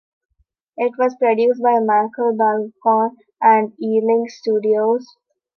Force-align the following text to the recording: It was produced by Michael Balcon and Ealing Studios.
It 0.77 0.93
was 0.97 1.15
produced 1.17 1.61
by 1.61 1.77
Michael 1.77 2.35
Balcon 2.35 3.17
and 3.39 3.79
Ealing 3.79 4.27
Studios. 4.29 5.05